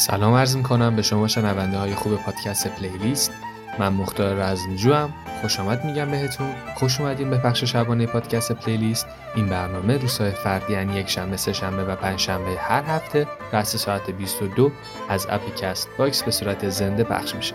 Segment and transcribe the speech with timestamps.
[0.00, 3.32] سلام عرض می‌کنم به شما شنونده های خوب پادکست playlist.
[3.78, 6.52] من مختار رزمجو هم خوش آمد میگم بهتون.
[6.74, 9.06] خوش اومدین به بخش شبانه پادکست playlist.
[9.34, 13.76] این برنامه روزهای فرد یعنی یک شنبه سه شنبه و پنج شنبه هر هفته رأس
[13.76, 14.72] ساعت 22
[15.08, 17.54] از اپ Castbox به صورت زنده پخش میشه.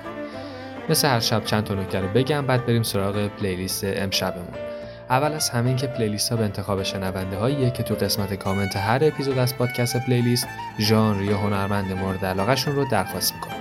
[0.89, 4.74] مثل هر شب چند تا نکته رو بگم بعد بریم سراغ playlist امشبمون.
[5.09, 8.77] اول از همه این که playlist ها به انتخاب شنونده هاییه که تو قسمت کامنت
[8.77, 10.47] هر اپیزود از پادکست playlist
[10.79, 13.55] ژانر یا هنرمند مورد علاقهشون رو درخواست می‌کنن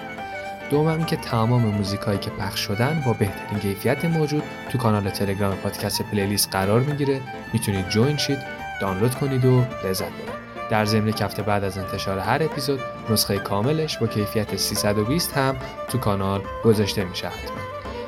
[0.71, 5.11] دوم این که تمام موزیک هایی که پخش شدن با بهترین کیفیت موجود تو کانال
[5.11, 7.21] تلگرام پادکست playlist قرار می‌گیره.
[7.53, 8.39] می‌تونید join شید
[8.81, 10.35] دانلود کنید و لذت ببرید.
[10.71, 15.57] در ضمن یه هفته بعد از انتشار هر اپیزود نسخه کاملش با کیفیت 320 هم
[15.89, 17.64] تو کانال گذاشته میشه حتما.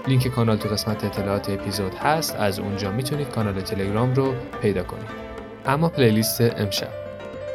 [0.09, 5.10] لینک کانال تو قسمت اطلاعات اپیزود هست از اونجا می‌تونید کانال تلگرام رو پیدا کنید.
[5.66, 7.05] اما playlist امشب.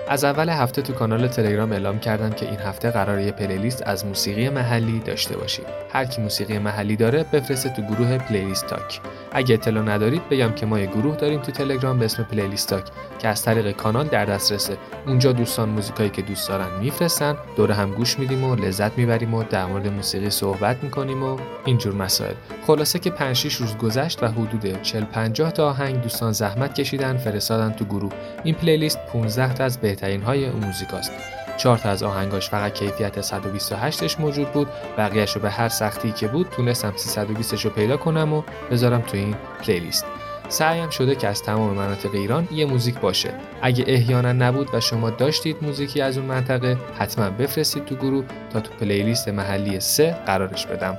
[0.09, 4.05] از اول هفته تو کانال تلگرام اعلام کردم که این هفته قرار یه playlist از
[4.05, 5.65] موسیقی محلی داشته باشیم.
[5.93, 9.01] هر کی موسیقی محلی داره بفرسته تو گروه playlist talk.
[9.31, 12.83] اگه اطلاع ندارید بگم که ما یه گروه داریم تو تلگرام به اسم playlist talk
[13.19, 14.77] که از طریق کانال در دسترسه.
[15.07, 19.43] اونجا دوستان موزیکایی که دوست دارن میفرستن، دور هم گوش میدیم و لذت می‌بریم و
[19.43, 22.33] در مورد موسیقی صحبت می‌کنیم و اینجور مسائل.
[22.67, 27.17] خلاصه که 5 6 روز گذشت و حدود 40 50 تا آهنگ دوستان زحمت کشیدن
[27.17, 28.11] فرستادن تو گروه.
[28.43, 31.11] این پلیلیست 15 تا از بهترین های اون موزیکاست
[31.57, 34.67] چهار تا از آهنگاش فقط کیفیت 128ش موجود بود.
[34.97, 39.17] بقیهش رو به هر سختی که بود تونستم 320ش رو پیدا کنم و بذارم تو
[39.17, 40.05] این پلیلیست.
[40.49, 43.33] سعیم شده که از تمام مناطق ایران یه موزیک باشه.
[43.61, 48.59] اگه احیانا نبود و شما داشتید موزیکی از اون منطقه حتما بفرستید تو گروه تا
[48.59, 50.97] تو پلیلیست محلی سه قرارش بدم.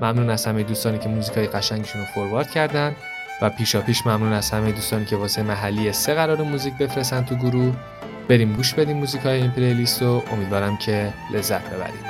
[0.00, 2.96] ممنون از همه دوستانی که موزیکای قشنگشون رو فوروارد کردن.
[3.42, 7.34] و پیشا پیش ممنون از همه دوستانی که واسه محلی سه قرار موزیک بفرستن تو
[7.34, 7.74] گروه.
[8.28, 12.04] بریم گوش بدیم موزیک های این پلیلیست و امیدوارم که لذت ببرید.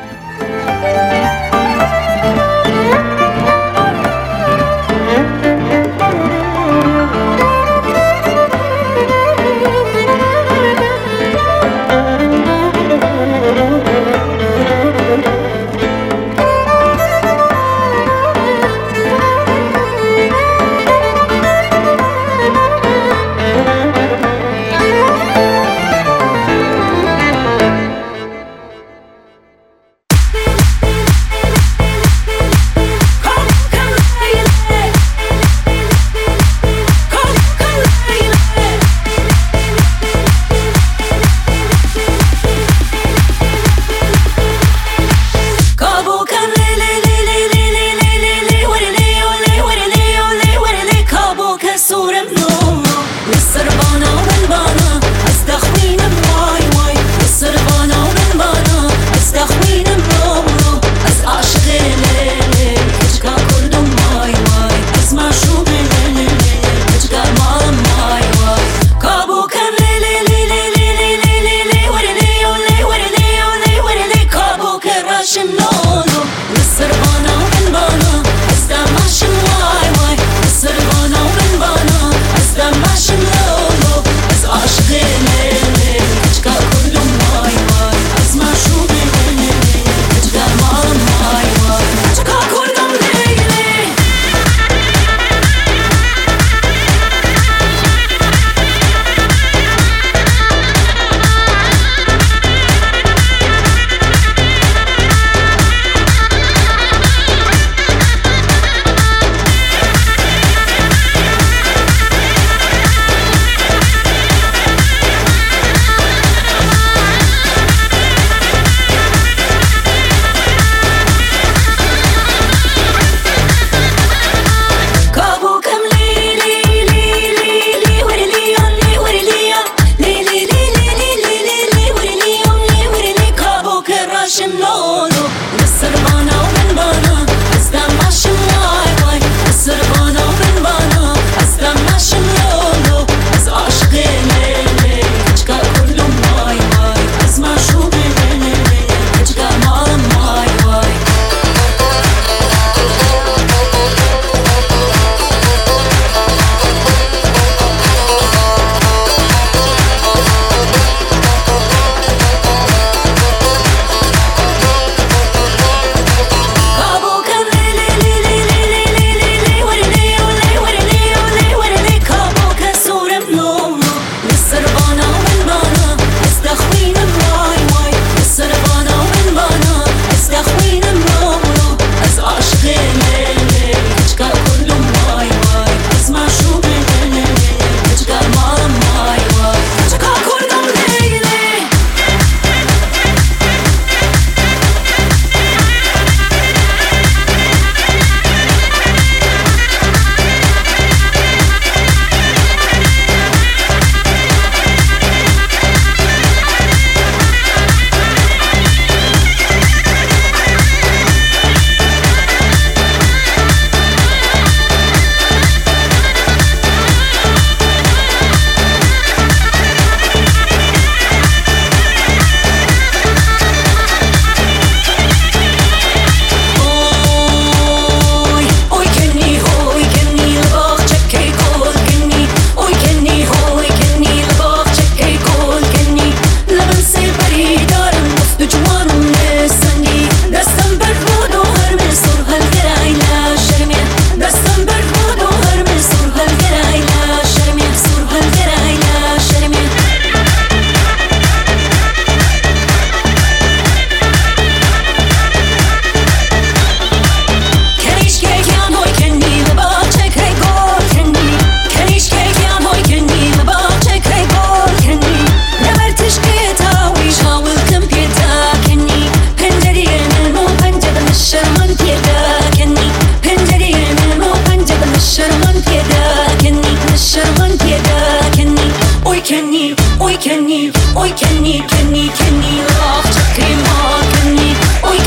[280.95, 284.99] کنی اوی کنی کنی کنی راخ چکری ما کنی اوی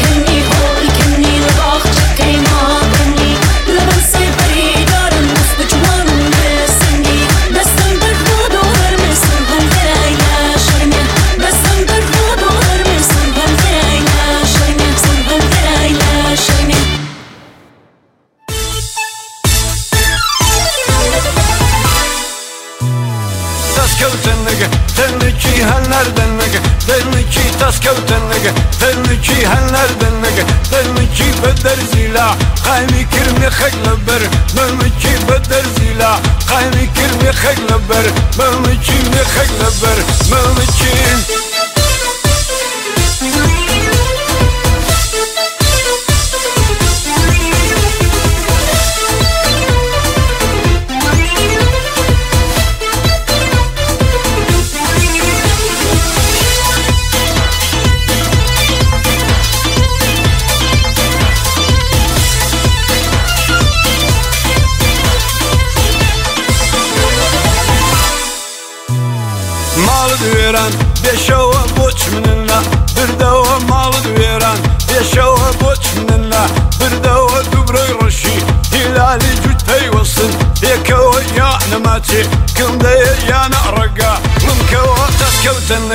[37.43, 38.07] خەک لەبەر
[38.39, 39.99] مەمکی می خەک لەبەر
[40.31, 41.44] مەمکی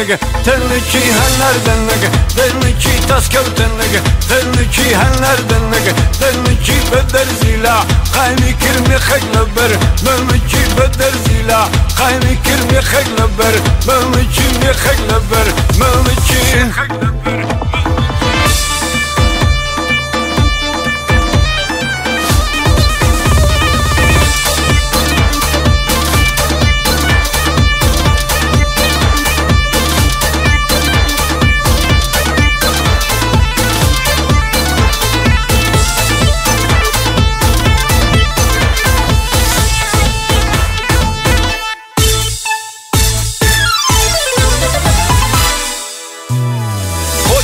[0.00, 7.84] tennege Tenneki henler dennege Tenneki tas kev tennege Tenneki henler dennege Tenneki beder zila.
[8.14, 9.70] Kayni kirmi khekle ber
[10.04, 11.68] Mevmeki beder zila.
[11.98, 13.54] Kayni kirmi khekle ber
[13.86, 15.46] Mevmeki mi khekle ber
[15.78, 17.09] Mevmeki Mevmeki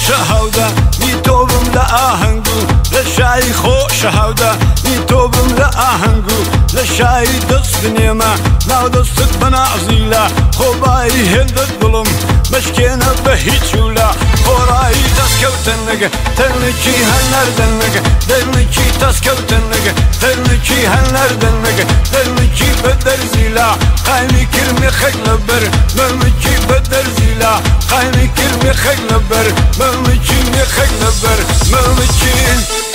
[0.06, 0.68] لەبەر خۆشە هەودا
[1.00, 2.60] نی تۆ بم لە ئاهەنگو
[2.94, 4.52] لە شایی خۆشە هەودا
[4.84, 6.40] نی تۆ بم لە ئاهەنگو
[6.76, 8.32] لە شایی دەست بنێمە
[8.70, 10.25] ناو دەستت بەنازیلا
[10.58, 12.08] خۆبایی هێندت دڵم
[12.52, 14.10] مشکێنە بە هیچ ولا
[14.47, 23.69] Poraj tas kevtenege, terniki henlerdennege, terniki tas kevtenege, terniki henlerdennege, terniki beder zila,
[24.07, 27.53] kayni kirmi xegleber, memiki beder zila,
[27.91, 29.47] kayni kirmi xegleber,
[29.79, 32.86] memiki mi xegleber, memiki.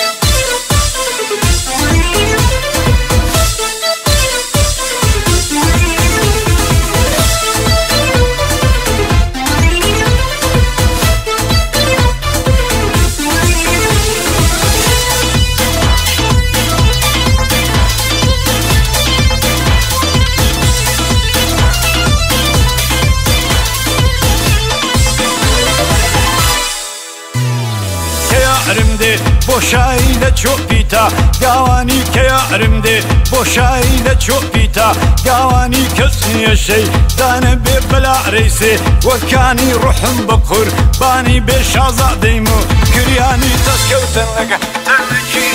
[29.62, 31.06] دێ بۆشایی لە چۆپیتا
[31.42, 32.98] گاوانی کە یارم دێ.
[33.32, 34.90] بۆشایی لە چۆپیتا
[35.26, 36.86] گاوانی کەس نیەشەی
[37.20, 38.74] دانە بێ بەلا ڕیسێ
[39.08, 40.68] وەکانی ڕحم بەقور
[41.00, 42.58] بانی بێ شازادەیم و
[42.94, 44.58] کریانی دەستکەوتن لەگە.
[44.88, 45.48] تەنکی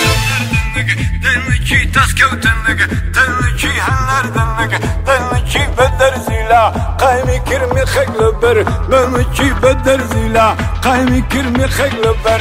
[1.25, 2.87] دەنکی دەستکەوتن لەگە.
[3.17, 6.65] دەنکی هەنەردن لەگە دەنکی بە دەرزیلا
[7.01, 8.57] قایمی کرمی خەک لەبەر
[8.91, 10.49] مەمکی بە دەرزیلا
[10.85, 12.41] قایمی کرمی خەک لەبەر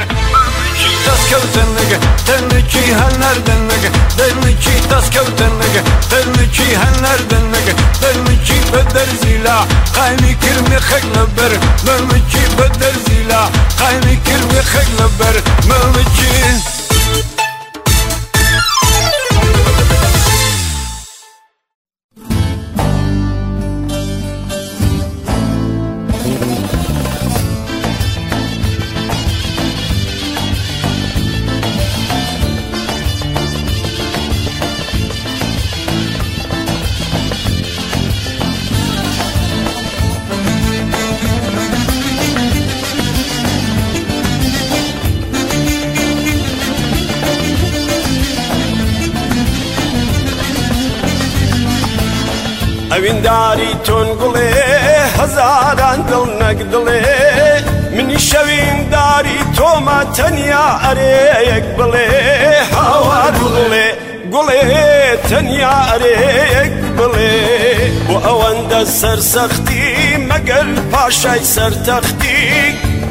[1.05, 9.57] tas kevtenege Tenliki henlerden nege Tenliki tas kevtenege Tenliki henlerden nege Tenliki beder zila
[9.95, 13.41] Kaymi kirmi khekle ber Mevmiki beder zila
[13.79, 15.35] Kaymi kirmi khekle ber
[15.69, 17.44] Mevmiki Mevmiki
[52.95, 54.49] ئەوینداری تۆن گوڵێ
[55.19, 57.01] هەزاران دڵ نەگدڵێ
[57.95, 62.07] منی شەوینداری تۆمە تەنیا ئەرەیەک بڵێ.
[62.75, 63.87] هاوار گوڵێ
[64.33, 64.63] گوڵێ
[65.29, 67.35] تەنیا ئەرەیەک بڵێ.
[68.25, 69.87] ئەوەندە سەرسەختی
[70.29, 72.43] مەگەر پاشای سەرتەختی.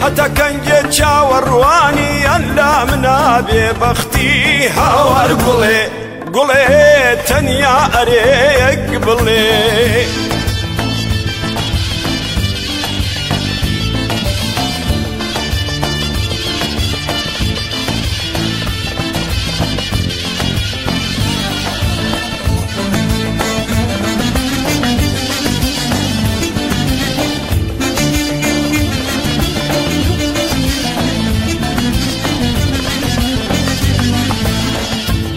[0.03, 4.33] هەتا کەنگێ چاوەڕوانی ئەن لا منا بێبەختی.
[4.79, 6.03] هاوار گوڵێ
[6.36, 6.63] گوڵێ
[7.27, 10.33] تەنیا ئەرێک بڵێ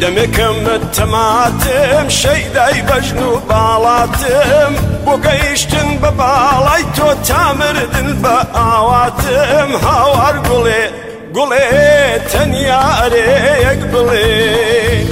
[0.07, 4.73] دەمێکمت تەماتم شەیدای بەژن و باڵاتم.
[5.05, 9.69] بۆ گەیشتن بە باڵای تۆ تامردن بە ئاواتم.
[9.85, 10.83] هاوار گوڵێ
[11.35, 11.67] گوڵێ
[12.31, 14.27] تەنیا ئەرەیەک بڵێ.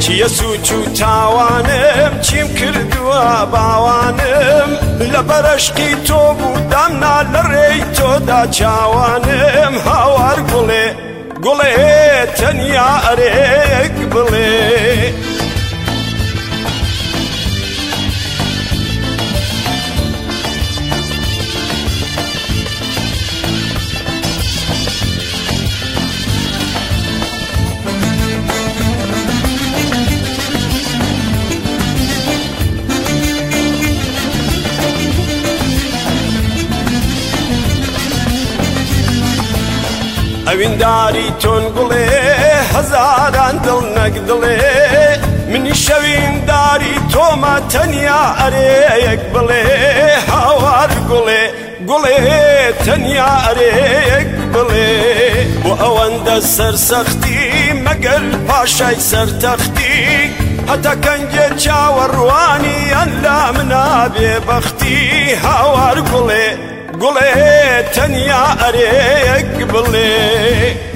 [0.02, 4.70] چیە سوچ و تاوانم چیم کردووە باوانم.
[5.14, 9.74] لە بەرەشقی تۆ بوو دامنا لە ڕێی تۆدا چاوانم.
[9.88, 10.86] هاوار گوڵێ
[11.44, 11.74] گوڵێ
[12.38, 14.85] تەنیا ئەرێک بڵێ.
[40.56, 42.06] ئەوینداری تۆن گوڵێ
[42.74, 44.58] هەزاران دڵ نەک دڵێ.
[45.52, 49.64] منی شەوینداری تۆمە تەنیا ئەرەیەک بڵێ
[50.32, 51.44] هاوار گوڵێ
[51.90, 52.20] گوڵێ
[52.86, 54.92] تەنیا ئەرەیەک بڵێ.
[55.64, 57.42] بۆ ئەوەندە سەرسەختی
[57.86, 60.00] مەگەر پاشای سەرتەختی
[60.70, 65.00] هەتا کەنگێ چاوەڕوانی ئەن لا منا بێبەختی
[65.44, 66.75] هاوار گوڵێ.
[67.03, 67.31] گوڵێ
[67.95, 70.94] تەنیا ئەرێک بڵێ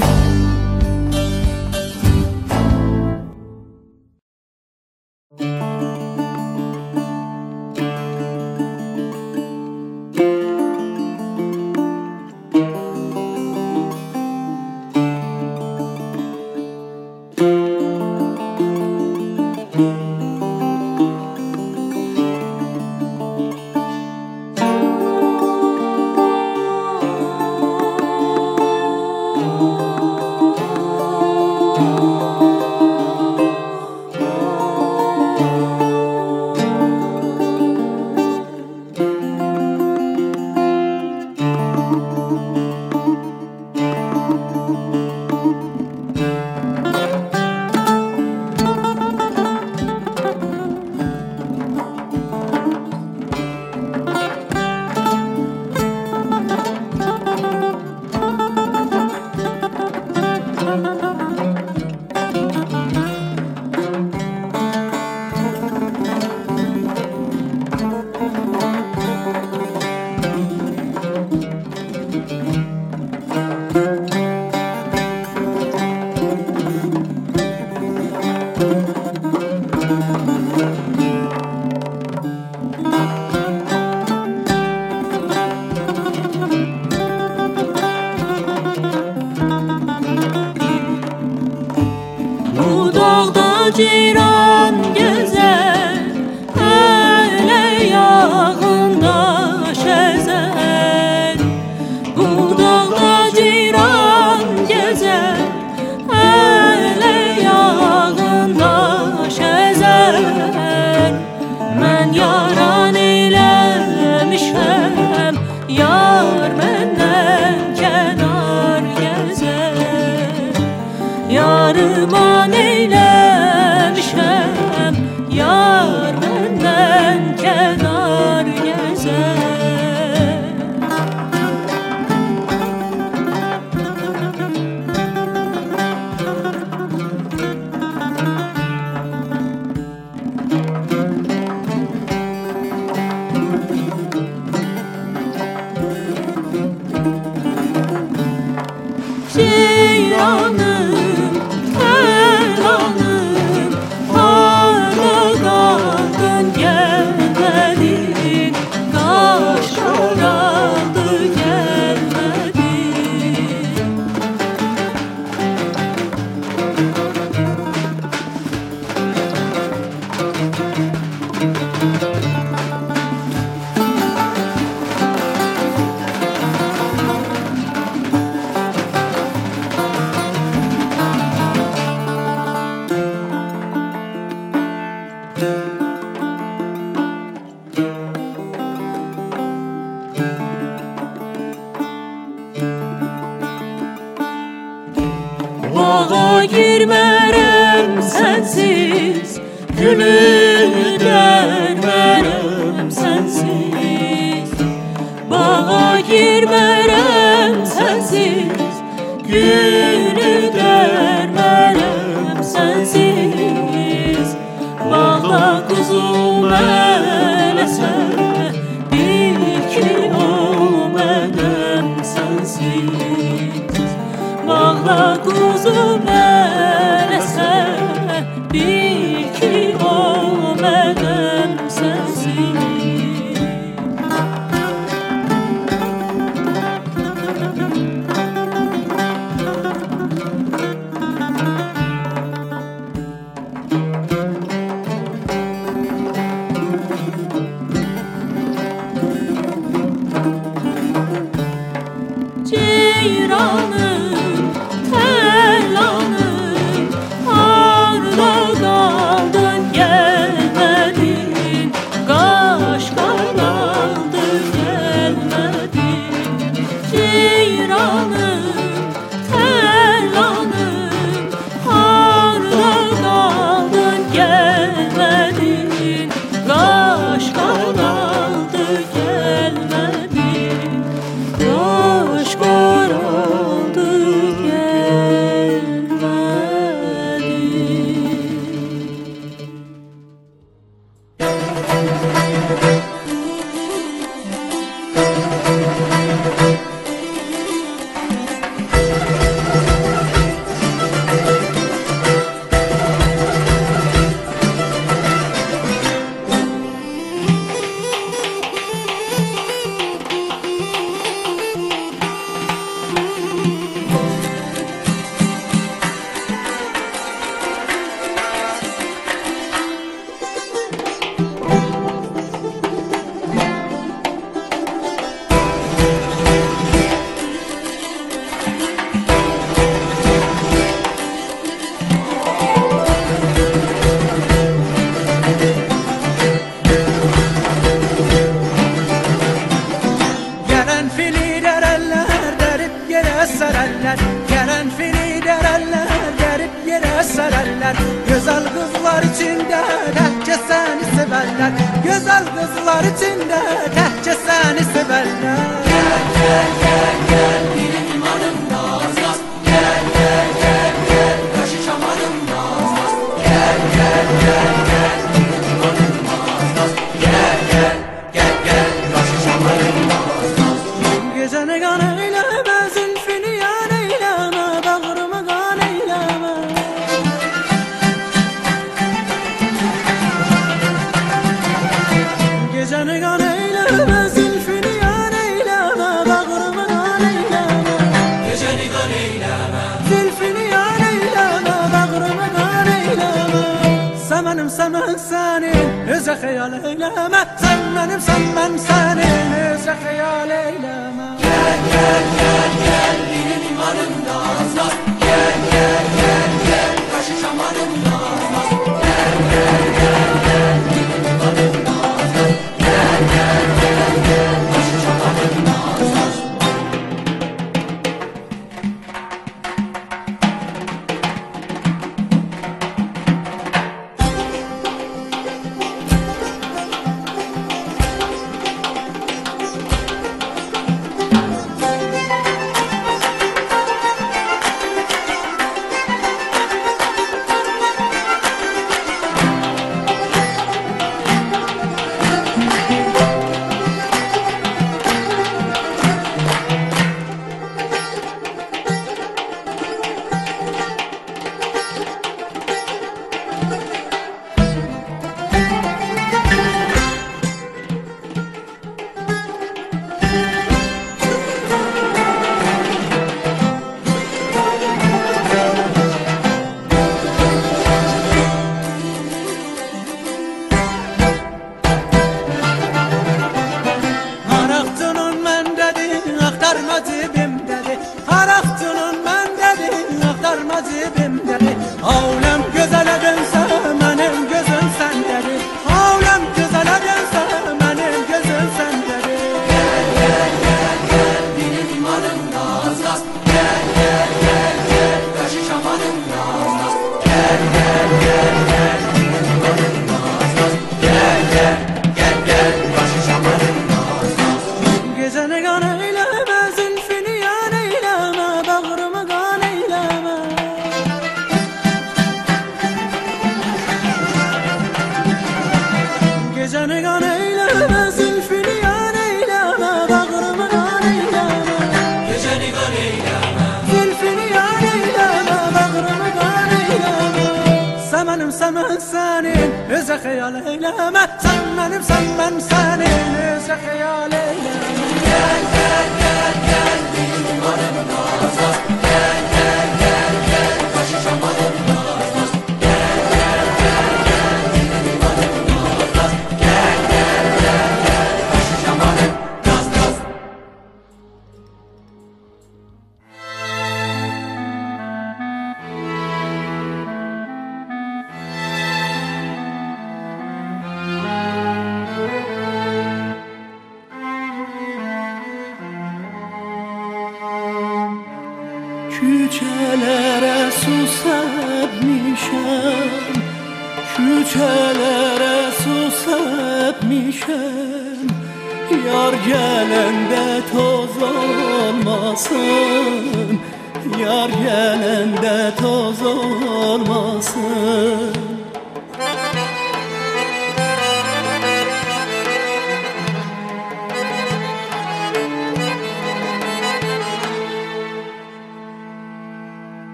[396.23, 397.27] hayal eyleme.
[397.41, 401.07] Sen benim sen ben senin ise hayal eyleme.
[401.21, 404.73] Gel gel gel gel benim imanım da azar.
[404.99, 405.98] Gel gel gel.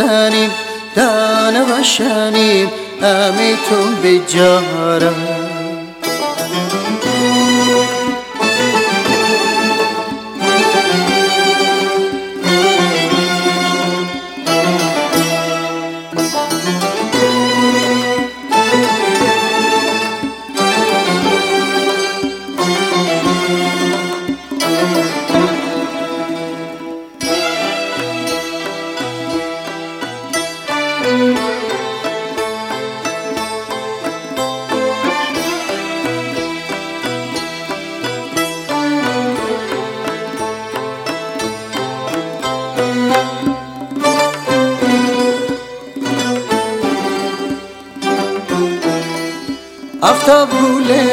[0.00, 0.50] سنیم
[0.96, 2.68] دانه و شنیم
[3.02, 4.69] امیتون به جارای
[50.30, 51.06] افتاب گوله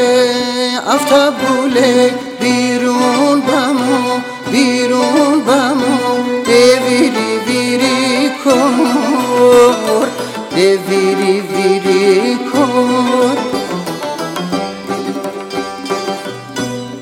[0.88, 4.20] افتاب گوله بیرون بمو
[4.52, 10.08] بیرون بمو ویری ویری کور
[10.56, 13.38] ویری ویری کور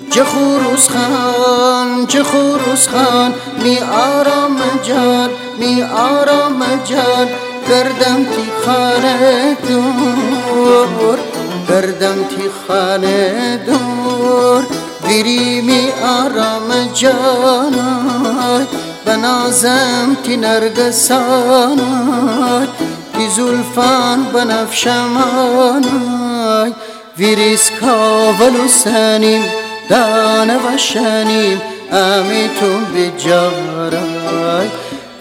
[0.10, 7.28] چه خروس خان چه خروس خان می آرام جان می آرام جان
[7.70, 11.15] کردم تی خانه دور
[11.76, 14.64] کردم تی خانه دور
[15.08, 18.66] ویری می آرام جانای
[19.06, 21.78] بنازم تی نرگسانای
[23.14, 25.54] تی زلفان بنفشمانای
[27.18, 29.44] ویریس کاولو سنیم
[29.90, 31.62] دانه شنیم
[31.92, 34.68] امیتون به جارای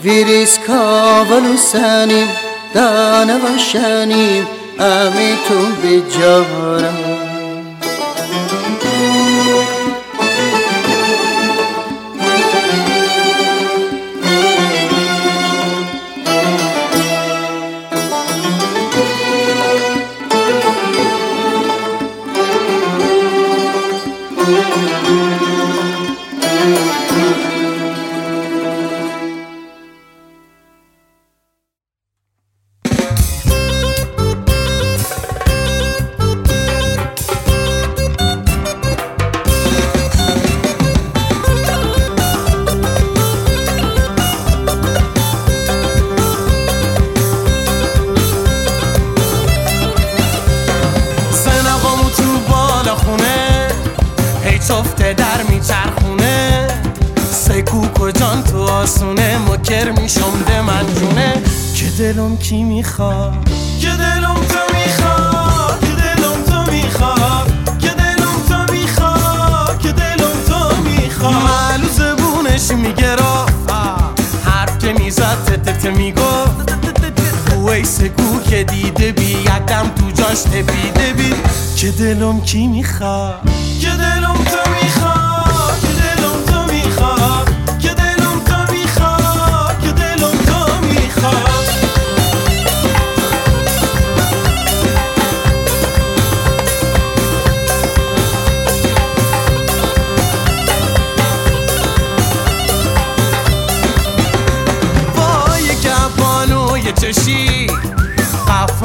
[0.02, 2.28] ویریس کاولو سنیم
[2.74, 3.58] دانه و
[4.78, 6.02] شنیم امیتون به
[55.04, 56.68] هی چفته در میچرخونه.
[57.30, 60.32] سکوک و جان تو آسونه مکر میشم
[60.66, 61.34] من جونه.
[61.76, 63.48] که دلم کی می‌خواد؟
[63.80, 70.76] که دلم تو می‌خواد؟ که دلم تو می‌خواد؟ که دلم تو می‌خواد؟ که دلم تو
[70.76, 73.46] می‌خواد؟ معلو زبونش میگه را
[74.44, 76.74] حرف که می‌زد تتت می‌گفت.
[77.66, 81.34] ویس گو که دیده بی یکم تو جاش تپیده بی.
[81.76, 83.40] که دلم کی می‌خواد؟
[83.80, 84.73] که دلم تو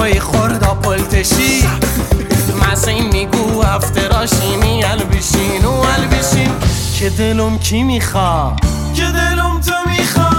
[0.10, 1.64] حرفای خوردا پلتشی
[2.62, 6.52] مزین میگو افتراشینی البشین و البشین
[7.00, 8.56] که دلم کی میخوا؟
[8.96, 10.32] که دلم تو میخوا؟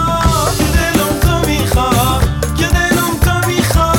[0.58, 2.20] که دلم تو میخوا؟
[2.56, 3.92] که دلم تو میخوا؟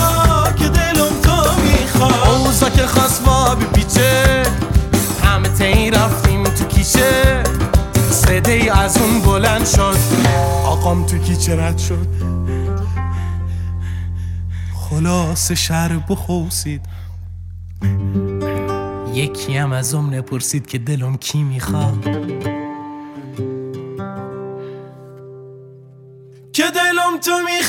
[0.52, 3.22] که دلم تو میخوا؟ اوزا که خواست
[3.62, 4.44] بپیچه
[5.24, 7.44] همه تایی رفتیم تو کیشه
[8.12, 9.98] صده ای از اون بلند شد.
[10.66, 12.08] آقام تو کیچه رد شد.
[15.02, 16.82] خلاص شهر بخوسید
[19.14, 22.04] یکی هم از ام نپرسید که دلم کی می‌خواد.
[26.54, 27.61] که دلم تو می‌خواد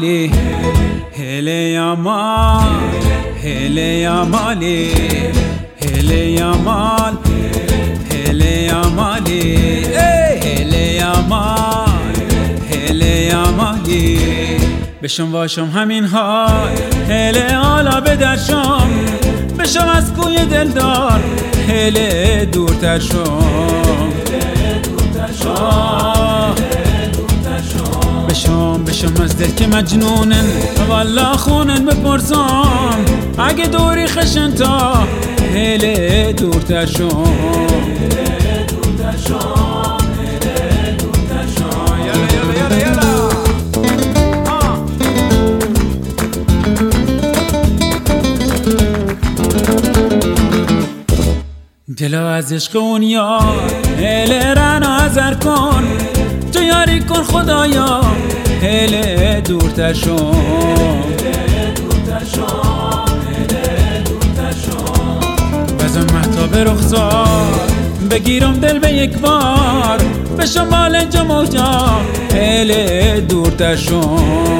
[0.00, 0.30] یامالی
[1.18, 2.62] هله یامال
[3.44, 4.90] هله یامالی
[5.82, 7.16] هله یامال
[8.12, 9.84] هله یامالی
[10.42, 12.14] هله یامال
[12.70, 14.18] هله یامالی
[15.02, 16.70] بشم واشم همین حال
[17.08, 18.90] هله حالا به درشم
[19.58, 21.20] بشم از کوی دلدار
[21.68, 23.40] هله دورتر شم
[25.46, 26.89] آه.
[28.50, 30.44] بشم بشم از دل که مجنونن.
[30.88, 33.04] والا خونن بپرسم.
[33.38, 35.06] اگه دوری خشن تا
[35.54, 37.24] هله دورتر شم
[51.96, 55.84] دلو از عشق اون یار هله رن آزر کن
[57.10, 58.00] کن خدایا
[58.62, 60.32] هله دورتر شم
[65.78, 67.70] بزن محتاب رخسار
[68.10, 70.00] بگیرم دل به یک بار.
[70.36, 72.00] به شمال اینجا موجا
[72.34, 74.50] هله دورتر شم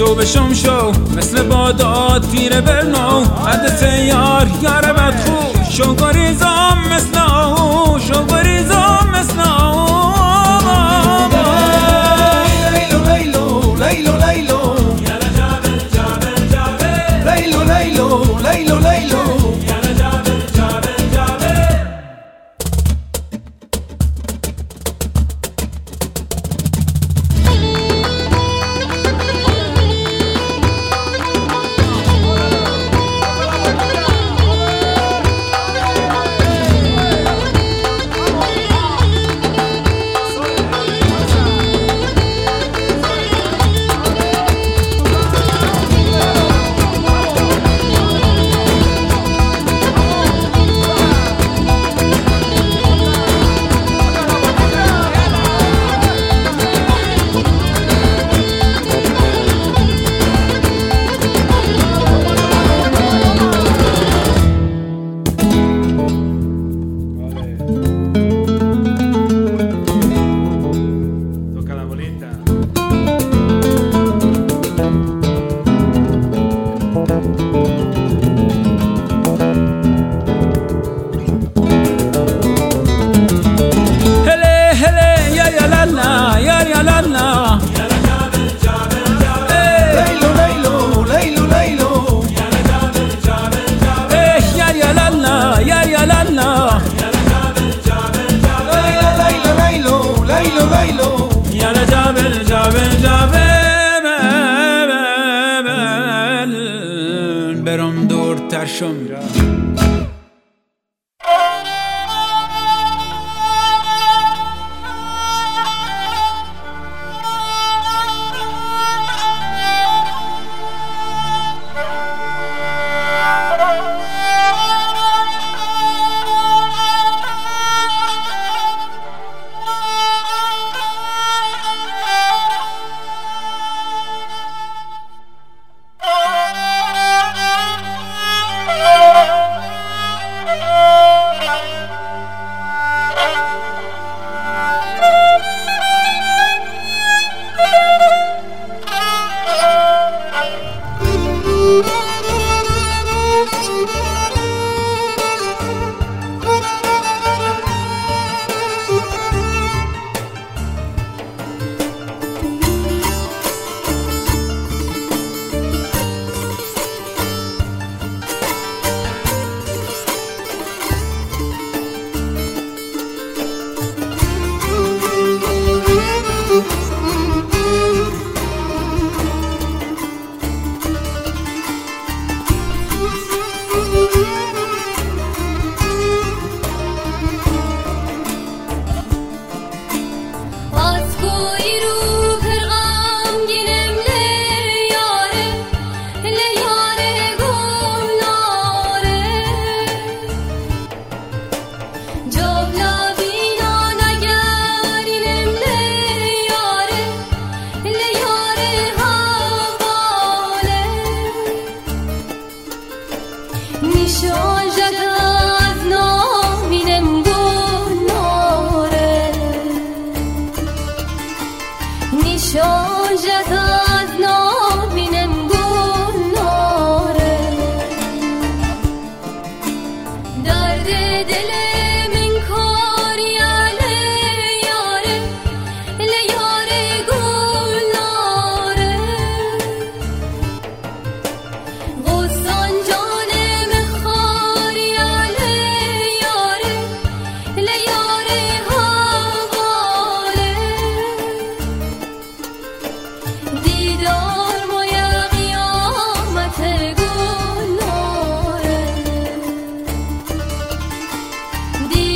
[0.00, 7.98] شو بشم شو مثل بادات تیر برنو عدس یار یار بدخو شو گریزم مثل او
[7.98, 8.79] شو گریزم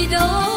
[0.07, 0.54] 都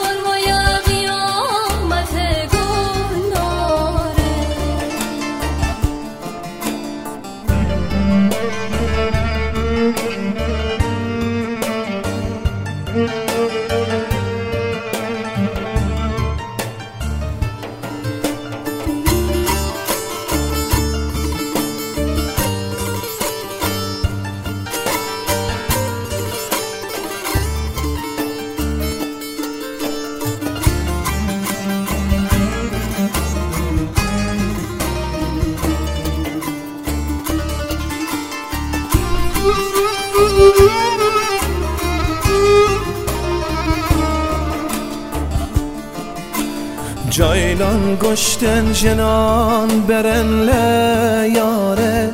[48.17, 52.09] گشتن جنان برن لیاره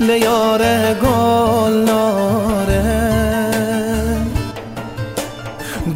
[0.00, 2.82] لیاره گلناره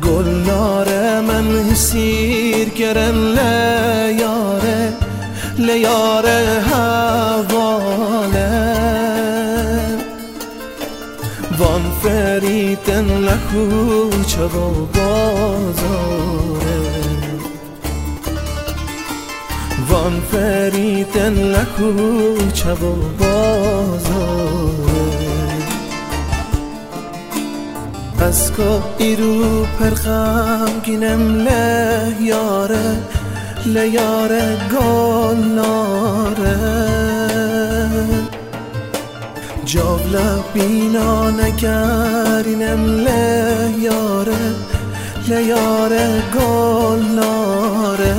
[0.03, 4.93] گلناره من حسیر گرن لیاره
[5.59, 8.53] لیاره حواله.
[11.59, 16.32] وان فریدن لکوچه و بازاره
[21.13, 24.33] فریدن لکوچه و بازاره
[28.21, 32.97] از که ایرو پرخمگینم له یاره
[33.67, 36.59] لیاره گلناره
[39.65, 44.55] جاولا بینا نگرینم لیاره
[45.29, 48.13] لیاره گلناره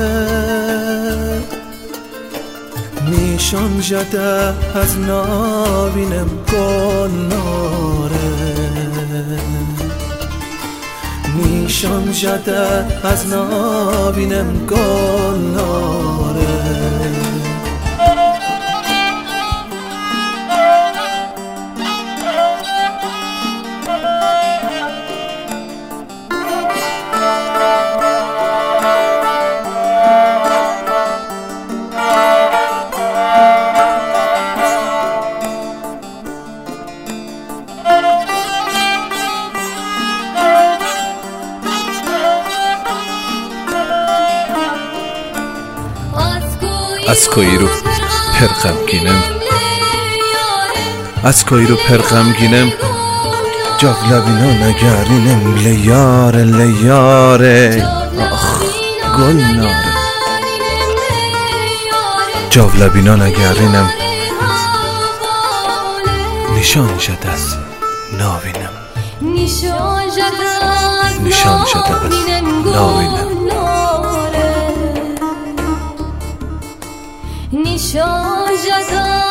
[3.54, 8.20] نیشان جده از نابینم گلناره
[11.36, 16.44] نیشان جده از نابینم گلناره
[47.34, 47.68] از کوی رو
[48.40, 49.24] پرغمگینم
[51.24, 52.74] از کوی رو پرغمگینم
[53.78, 57.88] جاغلبینا نگرینم لیاره لیاره
[58.32, 58.62] آخ
[59.18, 59.94] گل ناره
[62.50, 63.90] جاولبینا نگرینم
[66.60, 67.56] نشان شد از
[68.18, 68.70] ناوینم
[71.26, 72.14] نشان شده از
[72.66, 73.33] ناوینم
[78.66, 79.23] نشان شده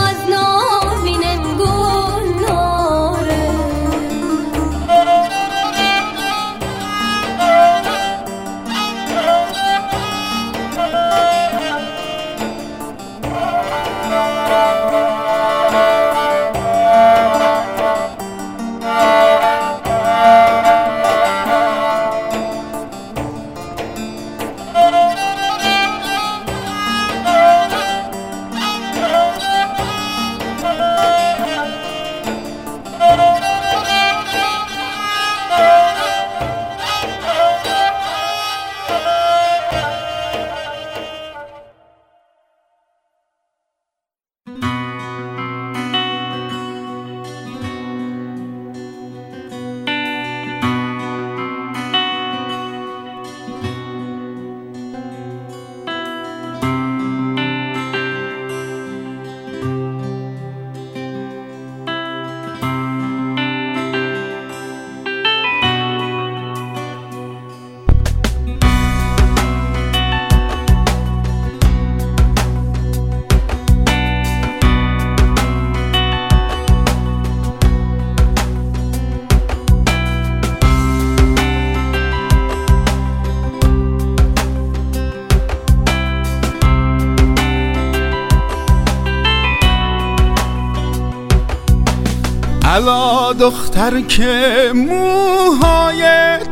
[92.75, 96.03] الا دختر که موهای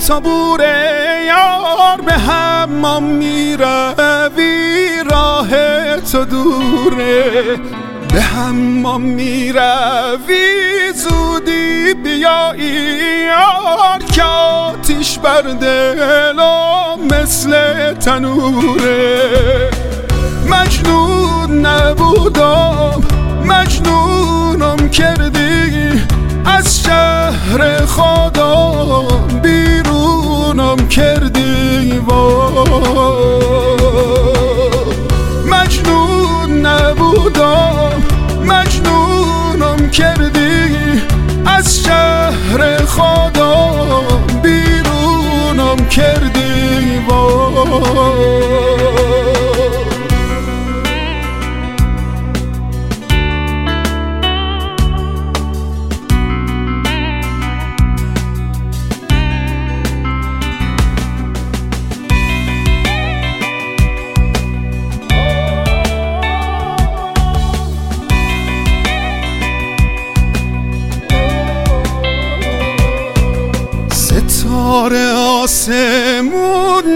[0.09, 5.49] تابوره یار به حمام می‌روی راه
[6.01, 7.61] تو دوره
[8.13, 10.93] به حمام می‌روی.
[10.95, 17.53] زودی بیایی یار که آتیش بر دلم مثل
[17.95, 19.71] تنوره.
[20.51, 23.03] مجنون نبودم
[23.45, 25.50] مجنونم کردی.
[26.45, 33.41] از شهر خودم بیرونم کردی وای.
[35.47, 38.03] مجنون نبودم
[38.45, 40.77] مجنونم کردی.
[41.47, 44.05] از شهر خودم
[44.43, 48.41] بیرونم کردی وای.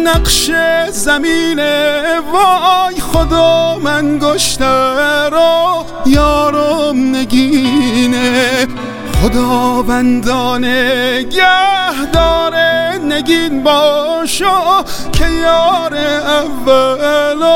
[0.04, 0.50] نقش
[0.90, 2.02] زمینه
[2.32, 8.66] وای خدا من گشته را یارم نگینه
[9.22, 17.46] خداوندانه گه داره نگین باشا که یار اول و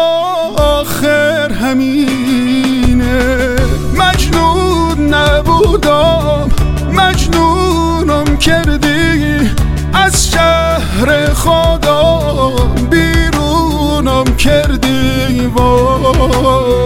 [0.61, 3.57] آخر همینه
[3.95, 6.49] مجنون نبودم
[6.93, 9.51] مجنونم کردی.
[9.95, 12.53] از شهر خدا
[12.91, 16.79] بیرونم کردی وای.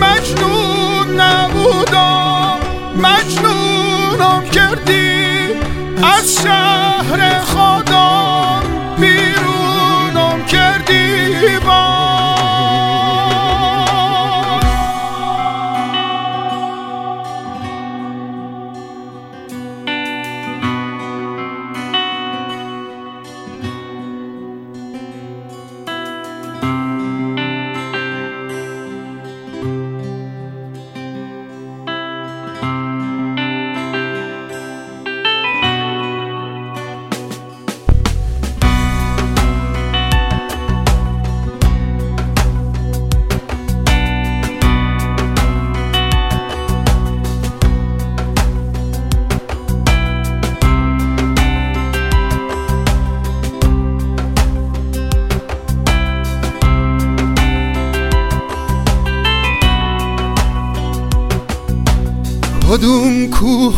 [0.00, 2.58] مجنون نبودم
[2.96, 5.22] مجنونم کردی.
[6.18, 8.62] از شهر خدا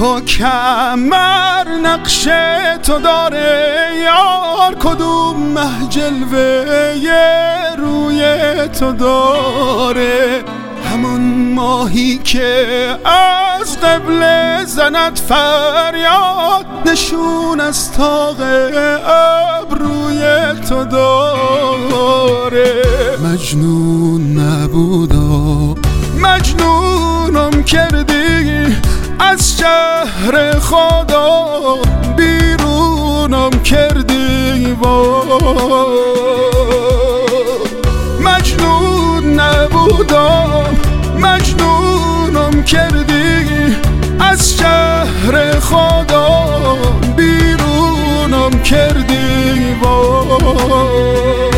[0.04, 2.28] و کمر نقش
[2.82, 6.64] تو داره یار کدوم مه جلوه
[7.78, 8.22] روی
[8.68, 10.44] تو داره.
[10.92, 12.66] همون ماهی که
[13.04, 14.24] از قبل
[14.64, 18.36] زند فریاد نشون از تاق
[19.06, 20.20] ابروی
[20.68, 22.82] تو داره.
[23.24, 25.74] مجنون نبودا
[26.20, 28.93] مجنونم کردی.
[29.18, 31.78] از شهر خدا
[32.16, 35.98] بیرونم کردی وای
[38.20, 40.76] مجنون نبودم
[41.18, 43.76] مجنونم کردی.
[44.20, 46.46] از شهر خدا
[47.16, 51.53] بیرونم کردی وای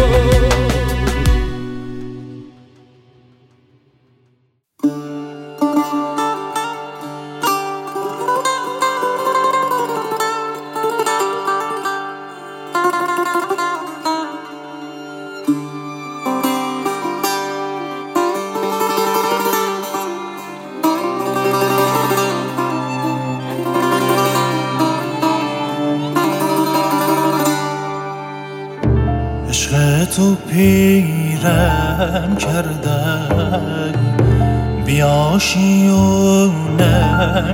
[34.84, 36.56] بیاشیونم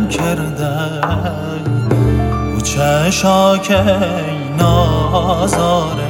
[0.08, 1.60] کردن.
[2.54, 3.82] او چشا که
[4.58, 6.02] نازارت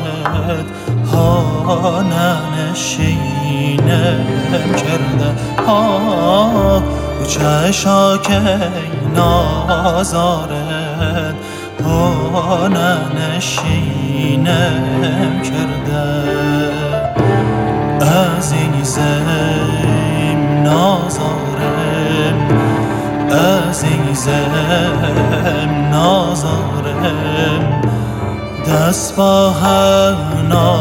[1.13, 3.83] ها ننشینم
[4.77, 5.31] کرده
[5.67, 6.83] ها
[7.19, 8.41] او چشا که
[9.15, 10.55] نازارت
[11.85, 14.43] ها ننشینم
[15.43, 16.52] کرده
[18.13, 19.29] از این زم
[20.63, 22.49] نازارم
[23.31, 26.73] از این زم نازارم.
[28.69, 30.73] دست با هنایی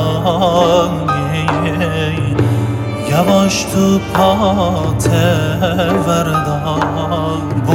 [3.10, 5.10] یواش تو پات
[6.08, 7.74] وردار با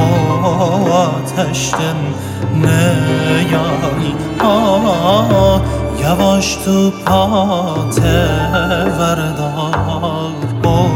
[0.92, 1.96] آتشتم
[2.54, 5.60] نیایی آه
[6.06, 7.98] یواش تو پات
[8.98, 10.32] وردار
[10.62, 10.86] با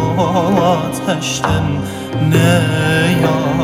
[0.62, 1.82] آتشتم
[2.30, 3.60] نیایی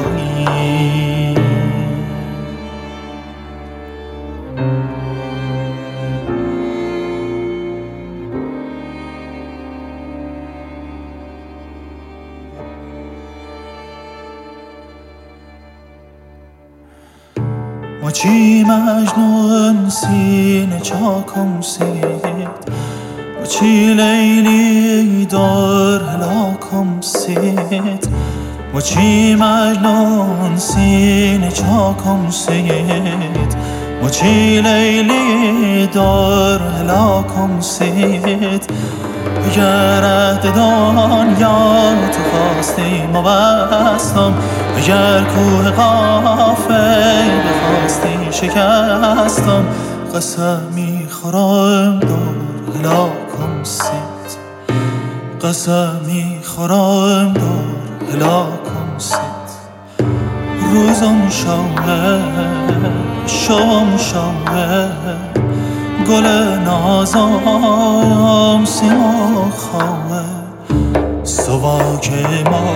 [18.03, 22.57] مچی مجنون سینه چاکم سید
[23.43, 28.09] مچی لیلی دار هلاکم سید
[28.75, 33.57] مچی مجنون سینه چاکم سید
[34.03, 38.71] مچی لیلی دار هلاکم سید
[39.47, 40.01] اگر
[40.35, 44.35] دنیا تو خواستیم ما بستم
[44.77, 49.65] اگر کوه قافه بخواستی شکستم.
[50.15, 52.37] قسمی خورم دور
[52.79, 54.37] هلاکم سید
[55.43, 59.47] قسمی خورم دور هلاکم سید
[60.73, 62.23] روزم شامه
[63.27, 64.89] شام شامه.
[66.09, 66.27] گل
[66.65, 70.47] نازم سیما خواهد
[72.01, 72.76] که ما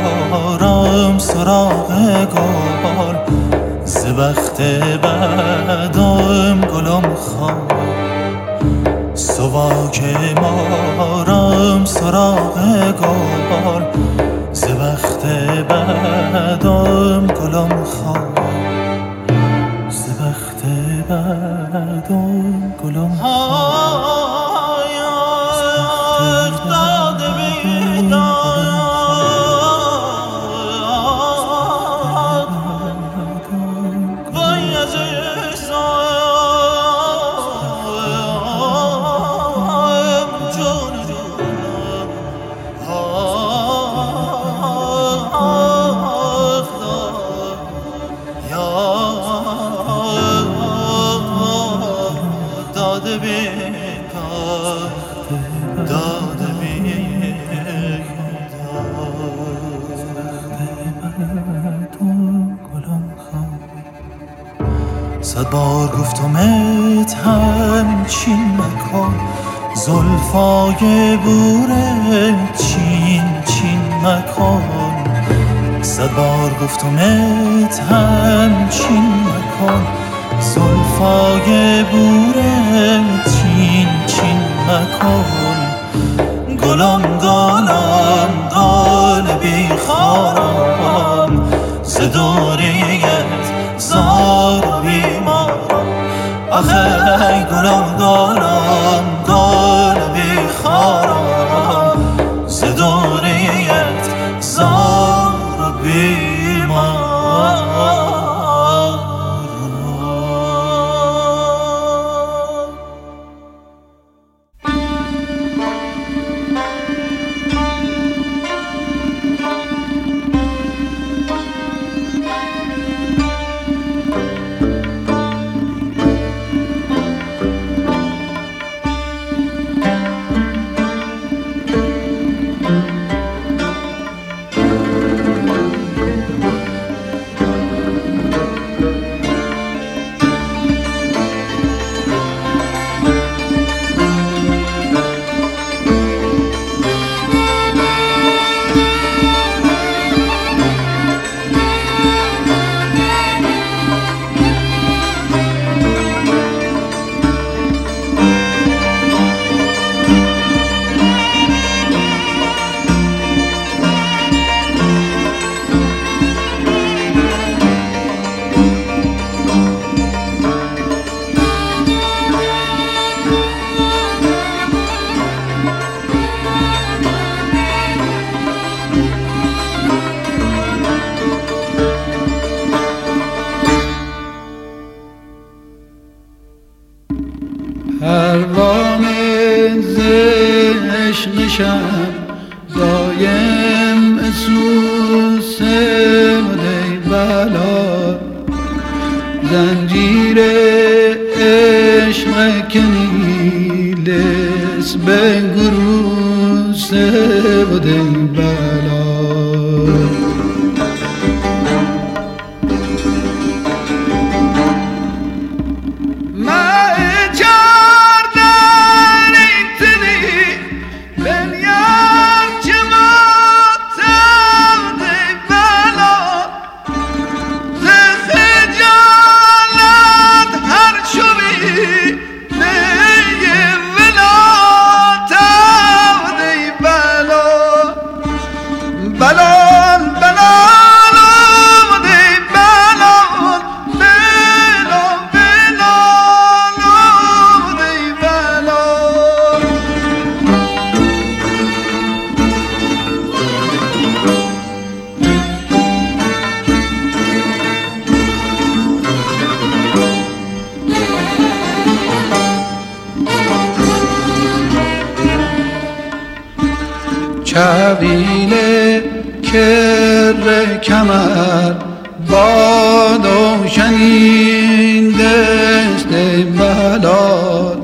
[273.70, 276.12] شنین دشت
[276.58, 277.76] بلال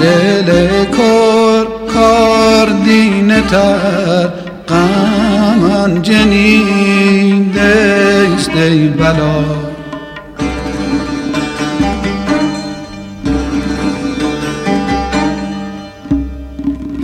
[0.00, 4.28] دل کار کار دینه تر
[4.68, 8.50] قمان جنین دشت
[8.98, 9.66] بلال.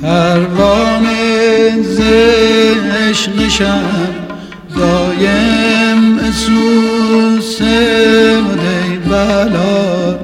[0.03, 2.01] پروانه ز
[3.11, 3.49] عشق
[7.73, 10.19] ای بلا.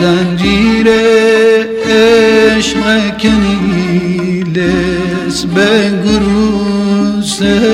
[0.00, 0.88] زنجیر
[1.86, 2.84] عشق
[3.18, 4.56] کنیلس
[5.44, 5.70] به
[6.04, 7.71] گروسه.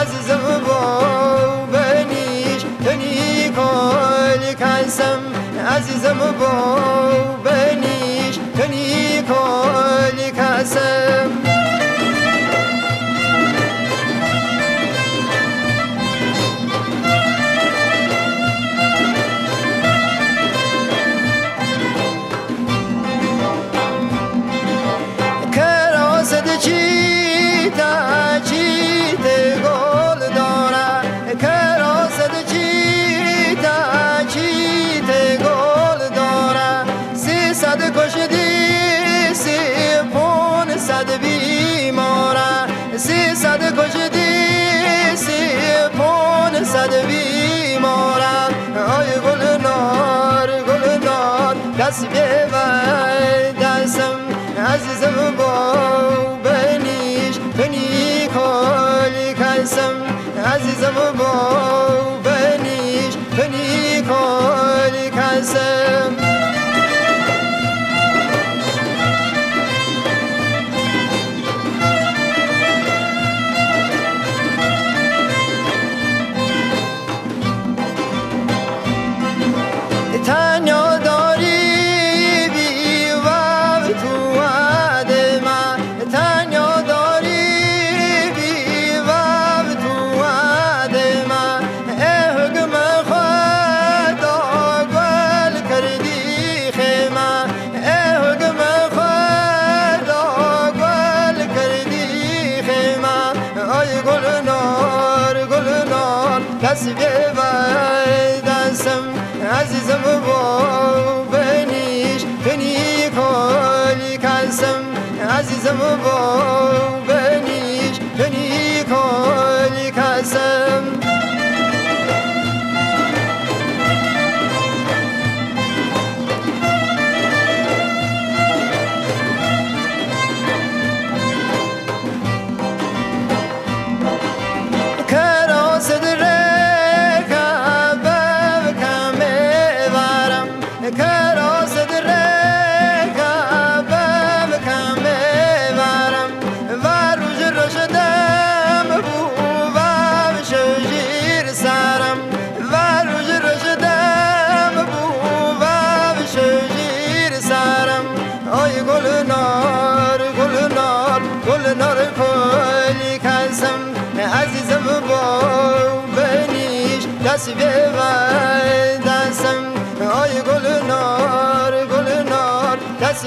[0.00, 5.20] از زبان بنیش تنی کال کنسم
[5.76, 6.76] عزیزم با
[7.44, 11.57] بنیش تنی کال کنسم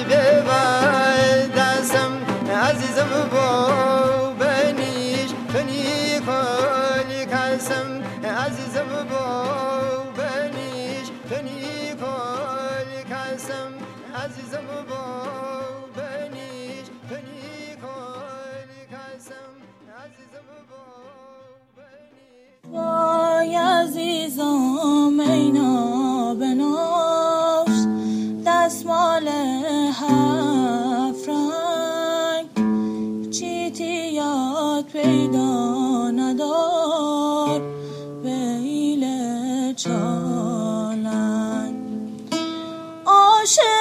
[0.04, 2.12] به من دستم.
[2.52, 3.30] عزیزم
[4.40, 9.46] بنیش بنی کلی کسم عزیزم با
[10.18, 11.62] بنیش بنی
[12.02, 13.72] کلی کسم
[14.24, 15.04] عزیزم با
[15.96, 19.52] بنیش بنی کلی کسم
[20.04, 20.84] عزیزم با
[22.72, 27.11] وای عزیزم اینا بنا
[43.42, 43.81] başı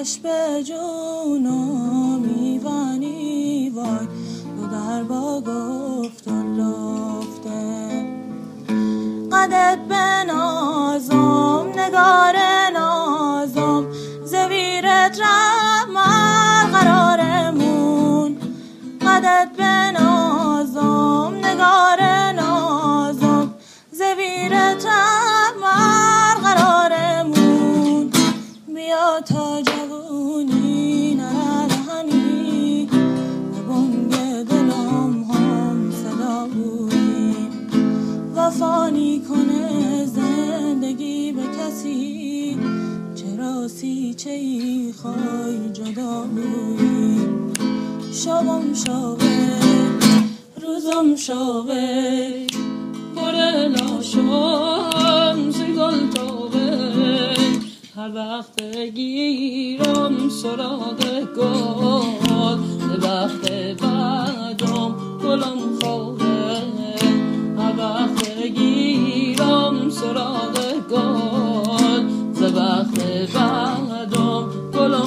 [0.00, 4.06] آتش به جونا میوانی وای
[4.56, 8.04] دو در با گفت و لفته
[9.32, 9.99] قدت به
[44.24, 46.24] چه ای خواهی جدا
[48.12, 49.60] شبم شابه
[50.62, 52.46] روزم شابه
[53.16, 57.34] گره لاشم زگل تابه.
[57.96, 58.62] هر وقت
[58.94, 61.00] گیرم سراغ
[61.36, 63.50] گل به وقت
[63.82, 64.94] بعدم
[65.24, 66.62] گلم خوابه.
[67.58, 70.54] هر وقت گیرم سراغ
[70.90, 71.29] گل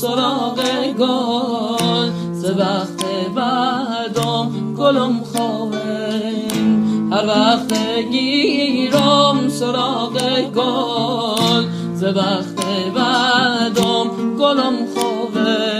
[0.00, 0.58] سراغ
[0.98, 3.04] گل ز وقت
[3.36, 7.72] بعدم گلم خواهن هر وقت
[8.10, 10.16] گیرم سراغ
[10.56, 15.77] گل ز وقت بعدم گلم خواهن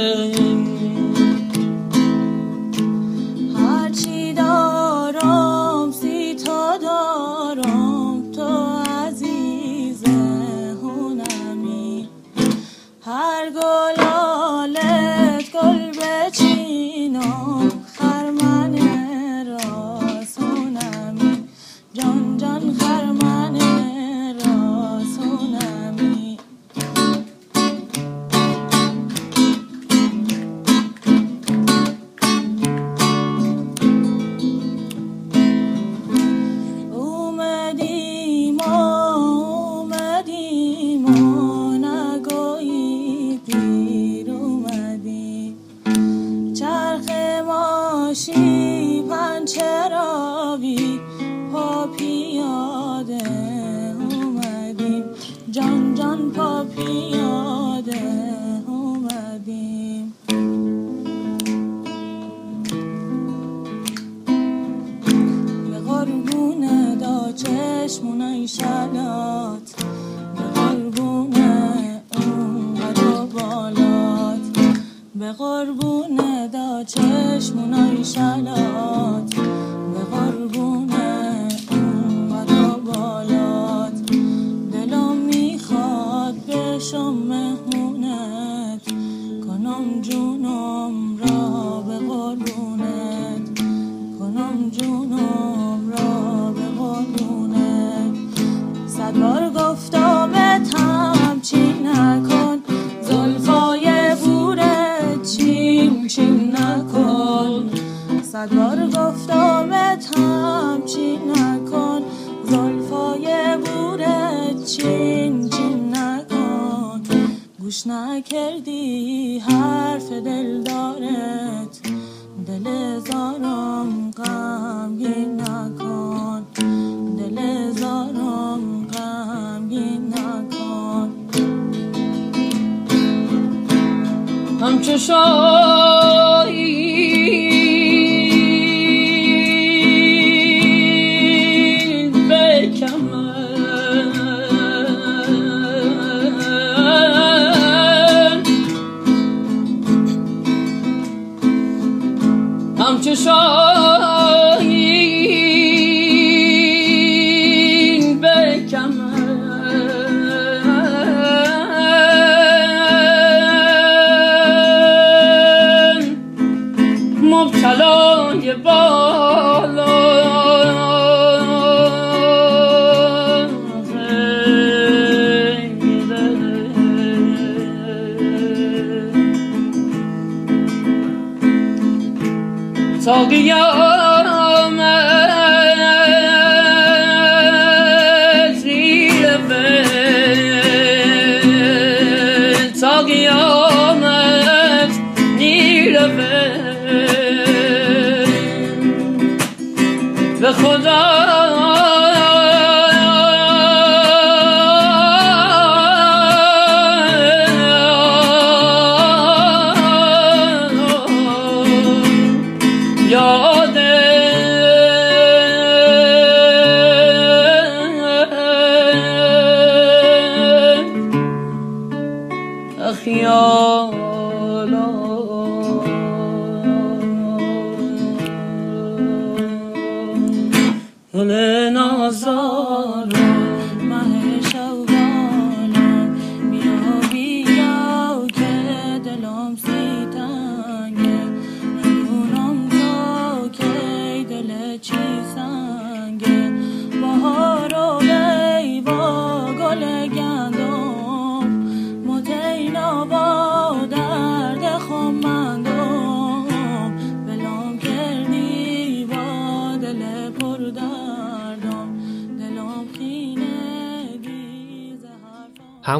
[183.48, 183.87] your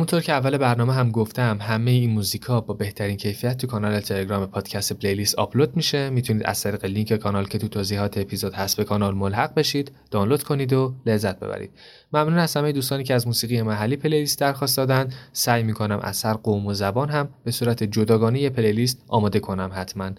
[0.08, 4.46] همونطور که اول برنامه هم گفتم همه این موزیکا با بهترین کیفیت تو کانال تلگرام
[4.46, 6.10] پادکست playlist آپلود میشه.
[6.10, 10.42] می‌تونید از طریق لینک کانال که تو توضیحات اپیزود هست به کانال ملحق بشید دانلود
[10.42, 11.70] کنید و لذت ببرید.
[12.12, 15.12] ممنون از همه دوستانی که از موسیقی محلی playlist درخواست دادن.
[15.32, 20.10] سعی می‌کنم از هر قوم و زبان هم به صورت جداگانه playlist آماده کنم حتما.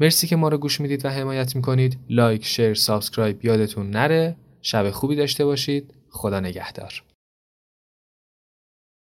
[0.00, 1.98] مرسی که ما رو گوش می‌دید و حمایت می‌کنید.
[2.10, 4.36] like share subscribe یادتون نره.
[4.62, 5.94] شب خوبی داشته باشید.
[6.10, 7.02] خدا نگهدار.